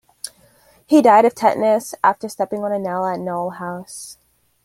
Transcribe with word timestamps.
He 0.87 1.03
died 1.03 1.25
of 1.25 1.35
tetanus 1.35 1.93
after 2.03 2.27
stepping 2.27 2.63
on 2.63 2.71
a 2.71 2.79
nail 2.79 3.05
at 3.05 3.19
Knowle 3.19 3.57
House. 3.57 4.17